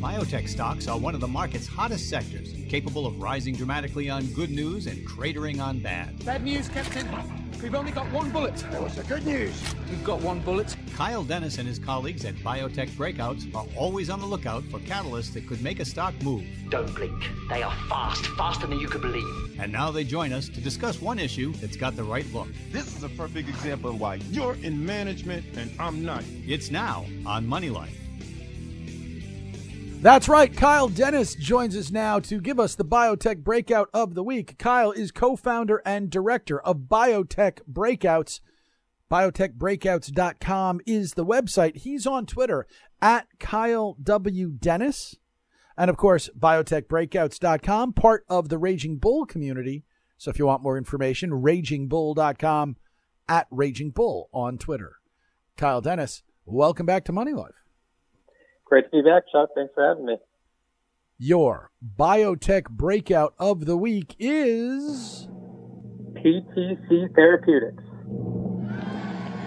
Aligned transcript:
Biotech 0.00 0.48
stocks 0.48 0.86
are 0.86 0.96
one 0.96 1.16
of 1.16 1.20
the 1.20 1.26
market's 1.26 1.66
hottest 1.66 2.08
sectors, 2.08 2.54
capable 2.68 3.04
of 3.04 3.20
rising 3.20 3.56
dramatically 3.56 4.08
on 4.08 4.26
good 4.26 4.48
news 4.48 4.86
and 4.86 5.04
cratering 5.04 5.60
on 5.60 5.80
bad. 5.80 6.24
Bad 6.24 6.44
news, 6.44 6.68
Captain. 6.68 7.04
We've 7.60 7.74
only 7.74 7.90
got 7.90 8.08
one 8.12 8.30
bullet. 8.30 8.54
That 8.70 8.80
was 8.80 8.94
the 8.94 9.02
good 9.02 9.26
news. 9.26 9.60
We've 9.90 10.04
got 10.04 10.20
one 10.20 10.38
bullet. 10.38 10.76
Kyle 10.94 11.24
Dennis 11.24 11.58
and 11.58 11.66
his 11.66 11.80
colleagues 11.80 12.24
at 12.24 12.36
Biotech 12.36 12.90
Breakouts 12.90 13.52
are 13.56 13.66
always 13.76 14.08
on 14.08 14.20
the 14.20 14.26
lookout 14.26 14.62
for 14.66 14.78
catalysts 14.78 15.32
that 15.32 15.48
could 15.48 15.60
make 15.62 15.80
a 15.80 15.84
stock 15.84 16.14
move. 16.22 16.44
Don't 16.68 16.94
blink. 16.94 17.28
They 17.48 17.64
are 17.64 17.74
fast, 17.88 18.24
faster 18.36 18.68
than 18.68 18.78
you 18.78 18.86
could 18.86 19.02
believe. 19.02 19.58
And 19.58 19.72
now 19.72 19.90
they 19.90 20.04
join 20.04 20.32
us 20.32 20.48
to 20.50 20.60
discuss 20.60 21.02
one 21.02 21.18
issue 21.18 21.52
that's 21.54 21.76
got 21.76 21.96
the 21.96 22.04
right 22.04 22.32
look. 22.32 22.46
This 22.70 22.96
is 22.96 23.02
a 23.02 23.08
perfect 23.08 23.48
example 23.48 23.90
of 23.90 24.00
why 24.00 24.20
you're 24.30 24.54
in 24.62 24.86
management 24.86 25.44
and 25.56 25.72
I'm 25.80 26.04
not. 26.04 26.22
It's 26.46 26.70
now 26.70 27.04
on 27.26 27.48
Money 27.48 27.70
Life. 27.70 28.07
That's 30.00 30.28
right. 30.28 30.54
Kyle 30.56 30.88
Dennis 30.88 31.34
joins 31.34 31.76
us 31.76 31.90
now 31.90 32.20
to 32.20 32.40
give 32.40 32.60
us 32.60 32.76
the 32.76 32.84
biotech 32.84 33.42
breakout 33.42 33.90
of 33.92 34.14
the 34.14 34.22
week. 34.22 34.56
Kyle 34.56 34.92
is 34.92 35.10
co 35.10 35.34
founder 35.34 35.82
and 35.84 36.08
director 36.08 36.60
of 36.60 36.82
Biotech 36.88 37.62
Breakouts. 37.70 38.38
Biotechbreakouts.com 39.10 40.80
is 40.86 41.14
the 41.14 41.26
website. 41.26 41.78
He's 41.78 42.06
on 42.06 42.26
Twitter 42.26 42.68
at 43.02 43.26
Kyle 43.40 43.96
W. 44.00 44.50
Dennis. 44.50 45.16
And 45.76 45.90
of 45.90 45.96
course, 45.96 46.30
biotechbreakouts.com, 46.38 47.92
part 47.94 48.24
of 48.28 48.50
the 48.50 48.58
Raging 48.58 48.98
Bull 48.98 49.26
community. 49.26 49.84
So 50.16 50.30
if 50.30 50.38
you 50.38 50.46
want 50.46 50.62
more 50.62 50.78
information, 50.78 51.30
ragingbull.com 51.30 52.76
at 53.28 53.48
Raging 53.50 53.90
Bull 53.90 54.28
on 54.32 54.58
Twitter. 54.58 54.92
Kyle 55.56 55.80
Dennis, 55.80 56.22
welcome 56.44 56.86
back 56.86 57.04
to 57.06 57.12
Money 57.12 57.32
Life. 57.32 57.67
Great 58.68 58.84
to 58.90 58.90
be 58.90 59.02
back, 59.02 59.22
Chuck. 59.32 59.48
Thanks 59.54 59.72
for 59.74 59.86
having 59.86 60.04
me. 60.04 60.16
Your 61.16 61.70
biotech 61.98 62.68
breakout 62.68 63.34
of 63.38 63.64
the 63.64 63.76
week 63.76 64.14
is 64.18 65.26
PTC 66.12 67.14
Therapeutics. 67.14 67.82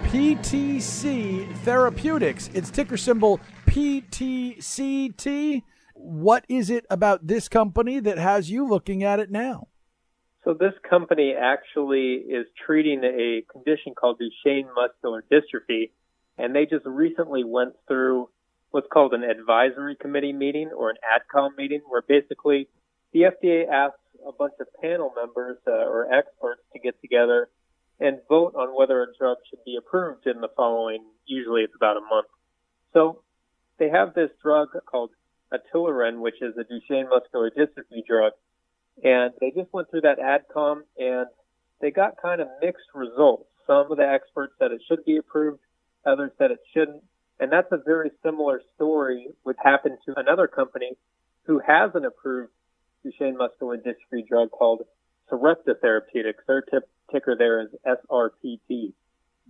PTC 0.04 1.56
Therapeutics. 1.58 2.48
Its 2.48 2.68
ticker 2.68 2.96
symbol 2.96 3.40
PTCT. 3.66 5.62
What 5.94 6.44
is 6.48 6.68
it 6.68 6.84
about 6.90 7.26
this 7.26 7.48
company 7.48 8.00
that 8.00 8.18
has 8.18 8.50
you 8.50 8.66
looking 8.66 9.04
at 9.04 9.20
it 9.20 9.30
now? 9.30 9.68
So 10.44 10.52
this 10.52 10.74
company 10.90 11.34
actually 11.40 12.14
is 12.14 12.46
treating 12.66 13.04
a 13.04 13.42
condition 13.50 13.94
called 13.94 14.20
Duchenne 14.20 14.66
muscular 14.74 15.24
dystrophy, 15.30 15.92
and 16.36 16.54
they 16.54 16.66
just 16.66 16.84
recently 16.84 17.44
went 17.44 17.74
through 17.86 18.28
what's 18.72 18.88
called 18.92 19.14
an 19.14 19.22
advisory 19.22 19.96
committee 19.96 20.32
meeting 20.32 20.70
or 20.76 20.90
an 20.90 20.96
AdCom 21.06 21.56
meeting, 21.56 21.80
where 21.88 22.02
basically 22.02 22.68
the 23.12 23.20
FDA 23.20 23.68
asks 23.68 23.98
a 24.26 24.32
bunch 24.32 24.54
of 24.60 24.66
panel 24.82 25.12
members 25.14 25.58
uh, 25.66 25.70
or 25.70 26.12
experts 26.12 26.62
to 26.72 26.78
get 26.78 27.00
together 27.00 27.48
and 28.00 28.18
vote 28.28 28.54
on 28.56 28.76
whether 28.76 29.02
a 29.02 29.06
drug 29.16 29.36
should 29.48 29.62
be 29.64 29.76
approved 29.76 30.26
in 30.26 30.40
the 30.40 30.48
following, 30.56 31.04
usually 31.26 31.62
it's 31.62 31.74
about 31.76 31.96
a 31.96 32.00
month. 32.00 32.26
So 32.92 33.22
they 33.78 33.88
have 33.90 34.14
this 34.14 34.30
drug 34.42 34.68
called 34.86 35.10
ataluren, 35.52 36.20
which 36.20 36.40
is 36.40 36.54
a 36.56 36.64
Duchenne 36.64 37.08
muscular 37.08 37.50
dystrophy 37.50 38.04
drug, 38.06 38.32
and 39.04 39.32
they 39.40 39.50
just 39.50 39.72
went 39.72 39.90
through 39.90 40.02
that 40.02 40.18
AdCom 40.18 40.80
and 40.98 41.26
they 41.80 41.90
got 41.90 42.20
kind 42.20 42.40
of 42.40 42.48
mixed 42.60 42.86
results. 42.94 43.48
Some 43.66 43.90
of 43.90 43.98
the 43.98 44.08
experts 44.08 44.54
said 44.58 44.72
it 44.72 44.82
should 44.88 45.04
be 45.04 45.16
approved, 45.16 45.60
others 46.04 46.32
said 46.38 46.50
it 46.50 46.60
shouldn't. 46.74 47.02
And 47.42 47.50
that's 47.50 47.72
a 47.72 47.78
very 47.84 48.12
similar 48.22 48.62
story 48.76 49.26
which 49.42 49.56
happened 49.60 49.98
to 50.06 50.14
another 50.16 50.46
company 50.46 50.92
who 51.42 51.58
has 51.58 51.90
an 51.94 52.04
approved 52.04 52.52
Duchenne 53.04 53.36
muscular 53.36 53.76
dystrophy 53.78 54.24
drug 54.28 54.52
called 54.52 54.82
Sarepta 55.28 55.74
Therapeutics. 55.80 56.44
Their 56.46 56.62
tip, 56.62 56.88
ticker 57.10 57.34
there 57.36 57.62
is 57.62 57.70
SRPT. 57.84 58.92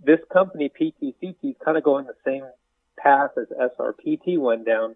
This 0.03 0.17
company, 0.33 0.71
PTCT, 0.71 1.35
is 1.43 1.55
kind 1.63 1.77
of 1.77 1.83
going 1.83 2.07
the 2.07 2.15
same 2.25 2.41
path 2.97 3.29
as 3.37 3.45
SRPT 3.77 4.39
went 4.39 4.65
down, 4.65 4.95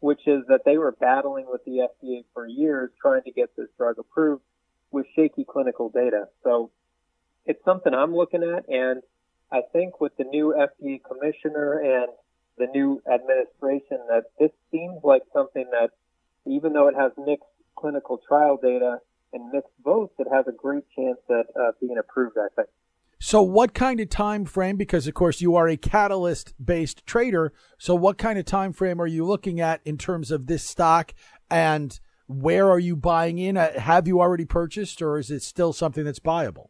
which 0.00 0.20
is 0.26 0.42
that 0.48 0.66
they 0.66 0.76
were 0.76 0.92
battling 0.92 1.46
with 1.48 1.64
the 1.64 1.88
FDA 1.88 2.26
for 2.34 2.46
years 2.46 2.90
trying 3.00 3.22
to 3.22 3.32
get 3.32 3.56
this 3.56 3.68
drug 3.78 3.98
approved 3.98 4.42
with 4.90 5.06
shaky 5.16 5.46
clinical 5.50 5.88
data. 5.88 6.28
So 6.44 6.72
it's 7.46 7.64
something 7.64 7.94
I'm 7.94 8.14
looking 8.14 8.42
at 8.42 8.68
and 8.68 9.00
I 9.50 9.62
think 9.72 10.00
with 10.00 10.16
the 10.16 10.24
new 10.24 10.54
FDA 10.54 11.00
commissioner 11.02 11.80
and 11.80 12.08
the 12.58 12.66
new 12.66 13.00
administration 13.12 13.98
that 14.08 14.24
this 14.38 14.50
seems 14.70 15.00
like 15.02 15.22
something 15.32 15.66
that 15.70 15.90
even 16.46 16.72
though 16.72 16.88
it 16.88 16.94
has 16.96 17.12
mixed 17.16 17.44
clinical 17.76 18.20
trial 18.26 18.58
data 18.60 18.98
and 19.32 19.50
mixed 19.50 19.72
votes, 19.84 20.14
it 20.18 20.26
has 20.32 20.46
a 20.48 20.52
great 20.52 20.84
chance 20.94 21.18
at 21.30 21.46
uh, 21.60 21.72
being 21.80 21.96
approved, 21.98 22.36
I 22.36 22.48
think. 22.54 22.68
So, 23.20 23.42
what 23.42 23.74
kind 23.74 23.98
of 23.98 24.08
time 24.10 24.44
frame? 24.44 24.76
Because 24.76 25.08
of 25.08 25.14
course 25.14 25.40
you 25.40 25.56
are 25.56 25.66
a 25.66 25.76
catalyst-based 25.76 27.04
trader. 27.04 27.52
So, 27.76 27.94
what 27.94 28.16
kind 28.16 28.38
of 28.38 28.44
time 28.44 28.72
frame 28.72 29.00
are 29.00 29.08
you 29.08 29.24
looking 29.24 29.60
at 29.60 29.80
in 29.84 29.98
terms 29.98 30.30
of 30.30 30.46
this 30.46 30.62
stock, 30.62 31.14
and 31.50 31.98
where 32.26 32.70
are 32.70 32.78
you 32.78 32.94
buying 32.94 33.38
in? 33.38 33.56
Uh, 33.56 33.80
have 33.80 34.06
you 34.06 34.20
already 34.20 34.44
purchased, 34.44 35.02
or 35.02 35.18
is 35.18 35.32
it 35.32 35.42
still 35.42 35.72
something 35.72 36.04
that's 36.04 36.20
buyable? 36.20 36.68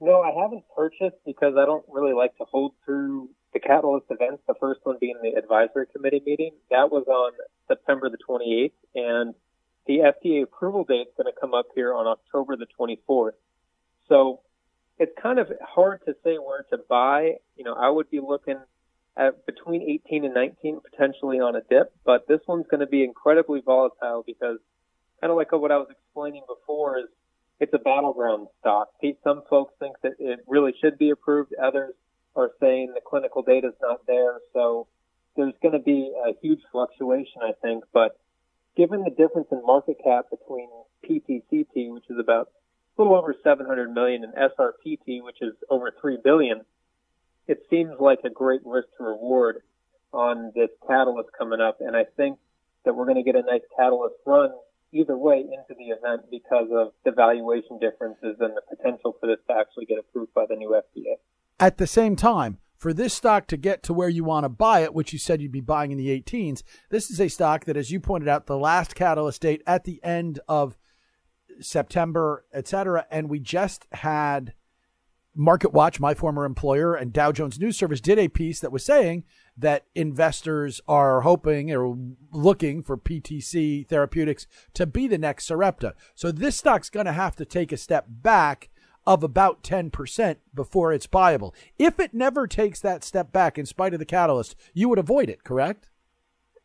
No, 0.00 0.20
I 0.20 0.32
haven't 0.40 0.64
purchased 0.74 1.16
because 1.24 1.54
I 1.56 1.64
don't 1.64 1.84
really 1.88 2.12
like 2.12 2.36
to 2.36 2.44
hold 2.44 2.72
through 2.84 3.30
the 3.52 3.60
catalyst 3.60 4.06
events. 4.10 4.42
The 4.46 4.54
first 4.60 4.80
one 4.84 4.96
being 5.00 5.16
the 5.22 5.38
advisory 5.38 5.86
committee 5.86 6.22
meeting. 6.24 6.52
That 6.70 6.90
was 6.90 7.06
on 7.06 7.32
September 7.68 8.10
the 8.10 8.18
28th, 8.18 8.72
and 8.94 9.34
the 9.86 9.98
FDA 9.98 10.42
approval 10.42 10.84
date 10.84 11.08
is 11.08 11.14
going 11.16 11.32
to 11.32 11.40
come 11.40 11.54
up 11.54 11.66
here 11.74 11.94
on 11.94 12.06
October 12.06 12.56
the 12.56 12.66
24th. 12.78 13.32
So 14.08 14.40
it's 14.98 15.12
kind 15.20 15.38
of 15.38 15.50
hard 15.62 16.00
to 16.06 16.14
say 16.22 16.36
where 16.36 16.66
to 16.70 16.78
buy. 16.88 17.36
You 17.56 17.64
know, 17.64 17.74
I 17.74 17.88
would 17.88 18.10
be 18.10 18.20
looking 18.20 18.58
at 19.16 19.46
between 19.46 19.82
18 19.82 20.26
and 20.26 20.34
19 20.34 20.80
potentially 20.90 21.40
on 21.40 21.56
a 21.56 21.62
dip, 21.70 21.94
but 22.04 22.28
this 22.28 22.40
one's 22.46 22.66
going 22.70 22.80
to 22.80 22.86
be 22.86 23.02
incredibly 23.02 23.62
volatile 23.64 24.22
because 24.26 24.58
kind 25.20 25.30
of 25.30 25.36
like 25.38 25.52
what 25.52 25.72
I 25.72 25.78
was 25.78 25.88
explaining 25.90 26.42
before 26.46 26.98
is 26.98 27.06
it's 27.60 27.72
a 27.72 27.78
battleground 27.78 28.48
stock. 28.60 28.88
Some 29.24 29.42
folks 29.48 29.74
think 29.78 29.96
that 30.02 30.12
it 30.18 30.40
really 30.46 30.74
should 30.80 30.98
be 30.98 31.10
approved. 31.10 31.54
Others 31.54 31.94
are 32.34 32.50
saying 32.60 32.92
the 32.94 33.00
clinical 33.00 33.42
data 33.42 33.68
is 33.68 33.74
not 33.80 34.06
there. 34.06 34.40
So 34.52 34.86
there's 35.36 35.54
going 35.62 35.72
to 35.72 35.78
be 35.78 36.12
a 36.26 36.32
huge 36.42 36.60
fluctuation, 36.70 37.42
I 37.42 37.52
think. 37.62 37.84
But 37.92 38.18
given 38.76 39.02
the 39.04 39.10
difference 39.10 39.48
in 39.50 39.62
market 39.64 39.96
cap 40.04 40.26
between 40.30 40.68
PTCT, 41.08 41.92
which 41.92 42.04
is 42.10 42.18
about 42.18 42.48
a 42.98 43.02
little 43.02 43.16
over 43.16 43.34
700 43.42 43.92
million, 43.92 44.24
and 44.24 44.34
SRPT, 44.34 45.22
which 45.22 45.40
is 45.40 45.54
over 45.70 45.92
3 46.00 46.18
billion, 46.22 46.62
it 47.46 47.62
seems 47.70 47.92
like 48.00 48.20
a 48.24 48.30
great 48.30 48.60
risk 48.64 48.88
to 48.98 49.04
reward 49.04 49.62
on 50.12 50.52
this 50.54 50.70
catalyst 50.86 51.30
coming 51.38 51.60
up. 51.60 51.78
And 51.80 51.96
I 51.96 52.04
think 52.16 52.38
that 52.84 52.94
we're 52.94 53.04
going 53.04 53.22
to 53.22 53.22
get 53.22 53.36
a 53.36 53.42
nice 53.42 53.62
catalyst 53.76 54.16
run 54.26 54.50
either 54.98 55.16
way 55.16 55.40
into 55.40 55.74
the 55.78 55.86
event 55.86 56.22
because 56.30 56.68
of 56.72 56.92
the 57.04 57.12
valuation 57.12 57.78
differences 57.78 58.36
and 58.40 58.54
the 58.56 58.76
potential 58.76 59.16
for 59.20 59.26
this 59.26 59.38
to 59.48 59.54
actually 59.54 59.84
get 59.84 59.98
approved 59.98 60.32
by 60.34 60.44
the 60.48 60.56
new 60.56 60.70
FDA. 60.70 61.16
At 61.58 61.78
the 61.78 61.86
same 61.86 62.16
time, 62.16 62.58
for 62.76 62.92
this 62.92 63.14
stock 63.14 63.46
to 63.48 63.56
get 63.56 63.82
to 63.84 63.94
where 63.94 64.08
you 64.08 64.24
want 64.24 64.44
to 64.44 64.48
buy 64.48 64.80
it, 64.80 64.94
which 64.94 65.12
you 65.12 65.18
said 65.18 65.40
you'd 65.40 65.52
be 65.52 65.60
buying 65.60 65.90
in 65.90 65.98
the 65.98 66.08
18s, 66.08 66.62
this 66.90 67.10
is 67.10 67.20
a 67.20 67.28
stock 67.28 67.64
that, 67.64 67.76
as 67.76 67.90
you 67.90 68.00
pointed 68.00 68.28
out, 68.28 68.46
the 68.46 68.58
last 68.58 68.94
catalyst 68.94 69.42
date 69.42 69.62
at 69.66 69.84
the 69.84 70.02
end 70.04 70.40
of 70.46 70.76
September, 71.60 72.44
et 72.52 72.68
cetera, 72.68 73.06
and 73.10 73.30
we 73.30 73.38
just 73.38 73.86
had 73.92 74.52
Market 75.36 75.72
Watch, 75.72 76.00
my 76.00 76.14
former 76.14 76.44
employer, 76.44 76.94
and 76.94 77.12
Dow 77.12 77.30
Jones 77.30 77.60
News 77.60 77.76
Service 77.76 78.00
did 78.00 78.18
a 78.18 78.28
piece 78.28 78.60
that 78.60 78.72
was 78.72 78.84
saying 78.84 79.24
that 79.56 79.84
investors 79.94 80.80
are 80.88 81.20
hoping 81.20 81.70
or 81.72 81.96
looking 82.32 82.82
for 82.82 82.96
PTC 82.96 83.86
Therapeutics 83.86 84.46
to 84.74 84.86
be 84.86 85.06
the 85.06 85.18
next 85.18 85.46
Sarepta. 85.46 85.94
So 86.14 86.32
this 86.32 86.56
stock's 86.56 86.90
going 86.90 87.06
to 87.06 87.12
have 87.12 87.36
to 87.36 87.44
take 87.44 87.70
a 87.70 87.76
step 87.76 88.06
back 88.08 88.70
of 89.06 89.22
about 89.22 89.62
10% 89.62 90.36
before 90.54 90.92
it's 90.92 91.06
buyable. 91.06 91.54
If 91.78 92.00
it 92.00 92.12
never 92.12 92.46
takes 92.46 92.80
that 92.80 93.04
step 93.04 93.30
back 93.30 93.58
in 93.58 93.66
spite 93.66 93.92
of 93.92 94.00
the 94.00 94.04
catalyst, 94.04 94.56
you 94.74 94.88
would 94.88 94.98
avoid 94.98 95.28
it, 95.28 95.44
correct? 95.44 95.90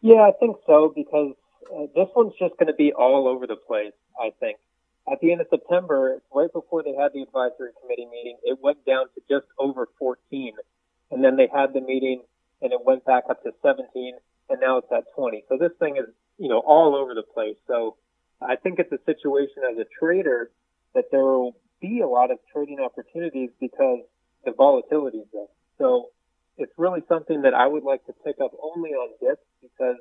Yeah, 0.01 0.21
I 0.21 0.31
think 0.39 0.57
so 0.65 0.91
because 0.95 1.33
uh, 1.71 1.85
this 1.95 2.07
one's 2.15 2.33
just 2.39 2.57
going 2.57 2.67
to 2.67 2.73
be 2.73 2.93
all 2.93 3.27
over 3.27 3.45
the 3.45 3.55
place, 3.55 3.93
I 4.19 4.31
think. 4.39 4.57
At 5.09 5.19
the 5.21 5.31
end 5.31 5.41
of 5.41 5.47
September, 5.49 6.21
right 6.33 6.51
before 6.51 6.83
they 6.83 6.93
had 6.93 7.13
the 7.13 7.21
advisory 7.21 7.71
committee 7.81 8.05
meeting, 8.05 8.37
it 8.43 8.59
went 8.61 8.85
down 8.85 9.05
to 9.15 9.21
just 9.29 9.47
over 9.57 9.87
14. 9.97 10.53
And 11.11 11.23
then 11.23 11.35
they 11.35 11.47
had 11.53 11.73
the 11.73 11.81
meeting 11.81 12.21
and 12.61 12.71
it 12.71 12.79
went 12.85 13.05
back 13.05 13.23
up 13.29 13.43
to 13.43 13.51
17 13.61 14.13
and 14.49 14.59
now 14.59 14.77
it's 14.77 14.91
at 14.91 15.05
20. 15.15 15.43
So 15.49 15.57
this 15.57 15.71
thing 15.79 15.97
is, 15.97 16.05
you 16.37 16.49
know, 16.49 16.59
all 16.59 16.95
over 16.95 17.13
the 17.13 17.23
place. 17.23 17.57
So 17.67 17.97
I 18.41 18.55
think 18.55 18.79
it's 18.79 18.91
a 18.91 18.99
situation 19.05 19.63
as 19.69 19.77
a 19.77 19.85
trader 19.99 20.51
that 20.93 21.05
there 21.11 21.23
will 21.23 21.55
be 21.81 22.01
a 22.01 22.07
lot 22.07 22.31
of 22.31 22.37
trading 22.53 22.79
opportunities 22.79 23.49
because 23.59 23.99
the 24.45 24.51
volatility 24.51 25.19
is 25.19 25.27
there. 25.33 25.47
So 25.77 26.09
it's 26.57 26.71
really 26.77 27.01
something 27.09 27.41
that 27.41 27.53
I 27.53 27.67
would 27.67 27.83
like 27.83 28.05
to 28.05 28.13
pick 28.25 28.35
up 28.41 28.51
only 28.61 28.91
on 28.91 29.09
dips 29.19 29.45
because 29.61 29.97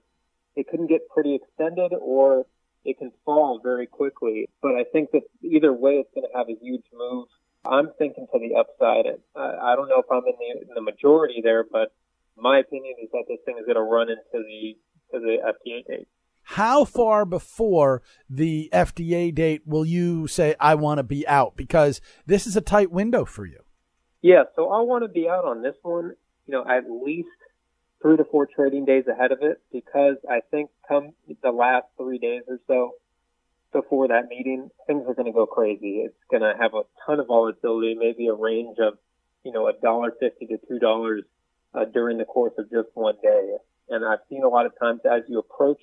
it 0.56 0.68
can 0.68 0.86
get 0.86 1.08
pretty 1.08 1.34
extended 1.36 1.92
or 1.98 2.46
it 2.84 2.98
can 2.98 3.12
fall 3.24 3.60
very 3.62 3.86
quickly. 3.86 4.48
But 4.62 4.72
I 4.72 4.84
think 4.92 5.10
that 5.12 5.22
either 5.42 5.72
way, 5.72 5.92
it's 5.94 6.10
going 6.14 6.26
to 6.30 6.38
have 6.38 6.48
a 6.48 6.56
huge 6.60 6.84
move. 6.92 7.26
I'm 7.64 7.90
thinking 7.98 8.26
to 8.32 8.38
the 8.38 8.58
upside. 8.58 9.06
I, 9.36 9.72
I 9.72 9.76
don't 9.76 9.88
know 9.88 10.00
if 10.00 10.10
I'm 10.10 10.22
in 10.26 10.34
the, 10.38 10.68
in 10.68 10.74
the 10.74 10.82
majority 10.82 11.40
there, 11.42 11.64
but 11.70 11.92
my 12.36 12.58
opinion 12.58 12.94
is 13.02 13.10
that 13.12 13.24
this 13.28 13.38
thing 13.44 13.56
is 13.58 13.66
going 13.66 13.76
to 13.76 13.82
run 13.82 14.08
into 14.08 14.20
the 14.32 14.76
to 15.12 15.18
the 15.20 15.36
FDA 15.44 15.84
date. 15.86 16.08
How 16.42 16.84
far 16.84 17.24
before 17.24 18.02
the 18.28 18.70
FDA 18.72 19.34
date 19.34 19.62
will 19.66 19.84
you 19.84 20.26
say 20.26 20.54
I 20.58 20.74
want 20.74 20.98
to 20.98 21.02
be 21.02 21.26
out? 21.28 21.56
Because 21.56 22.00
this 22.26 22.46
is 22.46 22.56
a 22.56 22.60
tight 22.60 22.90
window 22.90 23.24
for 23.24 23.44
you. 23.44 23.60
Yeah, 24.22 24.44
so 24.56 24.70
I 24.70 24.80
want 24.80 25.04
to 25.04 25.08
be 25.08 25.28
out 25.28 25.44
on 25.44 25.62
this 25.62 25.76
one. 25.82 26.12
You 26.46 26.54
know, 26.54 26.64
at 26.68 26.84
least 26.90 27.28
three 28.02 28.16
to 28.16 28.24
four 28.24 28.46
trading 28.46 28.84
days 28.84 29.04
ahead 29.06 29.32
of 29.32 29.38
it 29.42 29.60
because 29.72 30.16
I 30.28 30.40
think 30.50 30.70
come 30.88 31.12
the 31.42 31.52
last 31.52 31.86
three 31.96 32.18
days 32.18 32.42
or 32.48 32.58
so 32.66 32.92
before 33.72 34.08
that 34.08 34.28
meeting, 34.28 34.70
things 34.86 35.04
are 35.06 35.14
going 35.14 35.26
to 35.26 35.32
go 35.32 35.46
crazy. 35.46 36.02
It's 36.04 36.14
going 36.30 36.42
to 36.42 36.54
have 36.60 36.74
a 36.74 36.82
ton 37.06 37.20
of 37.20 37.28
volatility, 37.28 37.94
maybe 37.94 38.26
a 38.26 38.34
range 38.34 38.78
of, 38.80 38.94
you 39.44 39.52
know, 39.52 39.68
a 39.68 39.72
dollar 39.72 40.12
fifty 40.18 40.46
to 40.46 40.58
two 40.68 40.78
dollars 40.78 41.22
uh, 41.74 41.84
during 41.84 42.18
the 42.18 42.24
course 42.24 42.52
of 42.58 42.70
just 42.70 42.88
one 42.94 43.14
day. 43.22 43.56
And 43.88 44.04
I've 44.04 44.20
seen 44.28 44.42
a 44.42 44.48
lot 44.48 44.66
of 44.66 44.72
times 44.78 45.00
as 45.04 45.22
you 45.28 45.38
approach 45.38 45.80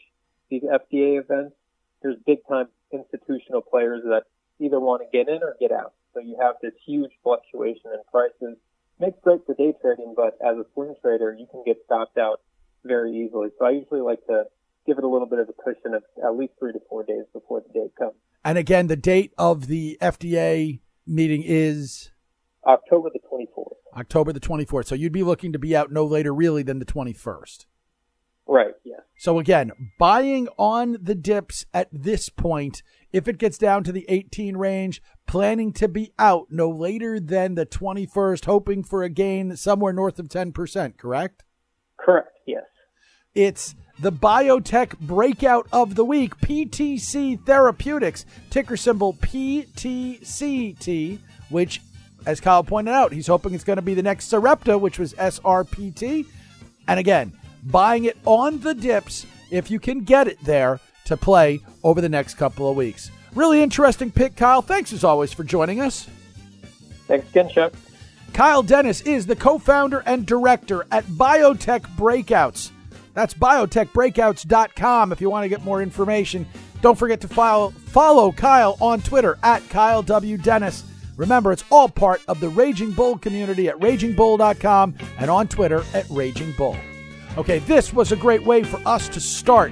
these 0.49 0.63
FDA 0.63 1.19
events, 1.19 1.55
there's 2.01 2.17
big 2.25 2.39
time 2.47 2.67
institutional 2.91 3.61
players 3.61 4.01
that 4.05 4.23
either 4.59 4.79
want 4.79 5.01
to 5.03 5.17
get 5.17 5.29
in 5.29 5.43
or 5.43 5.55
get 5.59 5.71
out. 5.71 5.93
So 6.13 6.21
you 6.21 6.37
have 6.41 6.55
this 6.61 6.73
huge 6.85 7.11
fluctuation 7.23 7.91
in 7.93 7.99
prices 8.11 8.57
makes 8.99 9.17
great 9.23 9.45
for 9.45 9.55
day 9.55 9.73
trading, 9.81 10.13
but 10.15 10.37
as 10.45 10.57
a 10.57 10.65
swing 10.73 10.95
trader, 11.01 11.35
you 11.37 11.47
can 11.51 11.63
get 11.65 11.77
stopped 11.85 12.17
out 12.17 12.41
very 12.83 13.11
easily. 13.11 13.49
So 13.59 13.65
I 13.65 13.71
usually 13.71 14.01
like 14.01 14.25
to 14.27 14.45
give 14.85 14.97
it 14.97 15.03
a 15.03 15.07
little 15.07 15.27
bit 15.27 15.39
of 15.39 15.49
a 15.49 15.53
cushion 15.53 15.93
of 15.93 16.03
at 16.23 16.37
least 16.37 16.53
three 16.59 16.73
to 16.73 16.79
four 16.89 17.03
days 17.03 17.25
before 17.33 17.61
the 17.61 17.73
date 17.73 17.91
comes. 17.97 18.15
And 18.43 18.57
again, 18.57 18.87
the 18.87 18.95
date 18.95 19.33
of 19.37 19.67
the 19.67 19.97
FDA 20.01 20.79
meeting 21.05 21.43
is 21.45 22.11
October 22.65 23.09
the 23.09 23.19
24th. 23.19 23.75
October 23.97 24.31
the 24.33 24.39
24th. 24.39 24.85
So 24.85 24.95
you'd 24.95 25.11
be 25.11 25.23
looking 25.23 25.53
to 25.53 25.59
be 25.59 25.75
out 25.75 25.91
no 25.91 26.05
later, 26.05 26.33
really, 26.33 26.63
than 26.63 26.79
the 26.79 26.85
21st. 26.85 27.65
Right, 28.47 28.73
yes. 28.83 29.01
So 29.17 29.39
again, 29.39 29.71
buying 29.99 30.47
on 30.57 30.97
the 31.01 31.15
dips 31.15 31.65
at 31.73 31.89
this 31.91 32.29
point, 32.29 32.81
if 33.11 33.27
it 33.27 33.37
gets 33.37 33.57
down 33.57 33.83
to 33.83 33.91
the 33.91 34.05
18 34.07 34.55
range, 34.57 35.01
planning 35.27 35.73
to 35.73 35.87
be 35.87 36.13
out 36.17 36.47
no 36.49 36.69
later 36.69 37.19
than 37.19 37.55
the 37.55 37.65
21st, 37.65 38.45
hoping 38.45 38.83
for 38.83 39.03
a 39.03 39.09
gain 39.09 39.57
somewhere 39.57 39.91
north 39.91 40.19
of 40.19 40.29
10%, 40.29 40.97
correct? 40.97 41.43
Correct, 41.97 42.29
yes. 42.45 42.63
It's 43.35 43.75
the 43.99 44.11
biotech 44.11 44.97
breakout 44.99 45.67
of 45.73 45.95
the 45.95 46.05
week, 46.05 46.37
PTC 46.37 47.43
Therapeutics, 47.45 48.25
ticker 48.49 48.77
symbol 48.77 49.13
PTCT, 49.13 49.59
which, 51.49 51.81
as 52.25 52.39
Kyle 52.39 52.63
pointed 52.63 52.93
out, 52.93 53.11
he's 53.11 53.27
hoping 53.27 53.53
it's 53.53 53.63
going 53.63 53.77
to 53.77 53.81
be 53.81 53.93
the 53.93 54.03
next 54.03 54.29
Sarepta, 54.29 54.77
which 54.77 54.99
was 54.99 55.13
SRPT. 55.15 56.25
And 56.87 56.99
again, 56.99 57.33
buying 57.71 58.05
it 58.05 58.17
on 58.25 58.59
the 58.59 58.73
dips 58.73 59.25
if 59.51 59.71
you 59.71 59.79
can 59.79 60.01
get 60.01 60.27
it 60.27 60.37
there 60.43 60.79
to 61.05 61.17
play 61.17 61.61
over 61.83 62.01
the 62.01 62.09
next 62.09 62.35
couple 62.35 62.69
of 62.69 62.75
weeks. 62.75 63.11
Really 63.33 63.61
interesting 63.61 64.11
pick, 64.11 64.35
Kyle. 64.35 64.61
Thanks 64.61 64.91
as 64.93 65.03
always 65.03 65.31
for 65.33 65.43
joining 65.43 65.79
us. 65.81 66.07
Thanks 67.07 67.29
again, 67.29 67.49
Chuck. 67.49 67.73
Kyle 68.33 68.61
Dennis 68.61 69.01
is 69.01 69.25
the 69.25 69.35
co 69.35 69.57
founder 69.57 70.03
and 70.05 70.25
director 70.25 70.85
at 70.91 71.05
Biotech 71.05 71.81
Breakouts. 71.95 72.71
That's 73.13 73.33
biotechbreakouts.com 73.33 75.11
if 75.11 75.21
you 75.21 75.29
want 75.29 75.43
to 75.43 75.49
get 75.49 75.63
more 75.63 75.81
information. 75.81 76.45
Don't 76.81 76.97
forget 76.97 77.21
to 77.21 77.27
follow, 77.27 77.71
follow 77.71 78.31
Kyle 78.31 78.77
on 78.79 79.01
Twitter 79.01 79.39
at 79.41 79.67
Kyle 79.69 80.03
W. 80.03 80.37
Dennis. 80.37 80.83
Remember, 81.15 81.51
it's 81.51 81.63
all 81.71 81.89
part 81.89 82.21
of 82.27 82.39
the 82.39 82.49
Raging 82.49 82.91
Bull 82.91 83.17
community 83.17 83.69
at 83.69 83.79
ragingbull.com 83.79 84.95
and 85.17 85.31
on 85.31 85.47
Twitter 85.47 85.83
at 85.95 86.05
Raging 86.11 86.51
Bull. 86.51 86.77
Okay, 87.37 87.59
this 87.59 87.93
was 87.93 88.11
a 88.11 88.15
great 88.15 88.41
way 88.43 88.63
for 88.63 88.81
us 88.87 89.07
to 89.09 89.19
start 89.19 89.71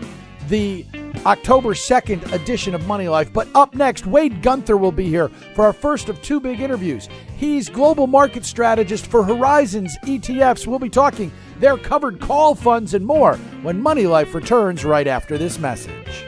the 0.50 0.86
October 1.26 1.70
2nd 1.70 2.32
edition 2.32 2.76
of 2.76 2.86
Money 2.86 3.08
Life. 3.08 3.34
But 3.34 3.48
up 3.56 3.74
next, 3.74 4.06
Wade 4.06 4.44
Gunther 4.44 4.78
will 4.78 4.92
be 4.92 5.08
here 5.08 5.30
for 5.56 5.66
our 5.66 5.74
first 5.74 6.08
of 6.08 6.22
two 6.22 6.40
big 6.40 6.60
interviews. 6.60 7.10
He's 7.38 7.68
global 7.68 8.06
market 8.06 8.46
strategist 8.46 9.08
for 9.08 9.24
Horizons 9.24 9.98
ETFs. 10.04 10.68
We'll 10.68 10.78
be 10.78 10.90
talking 10.90 11.32
their 11.60 11.78
covered 11.78 12.20
call 12.20 12.54
funds 12.54 12.94
and 12.94 13.04
more 13.04 13.38
when 13.64 13.82
Money 13.82 14.06
Life 14.06 14.36
returns 14.36 14.86
right 14.86 15.08
after 15.08 15.38
this 15.38 15.58
message. 15.58 16.25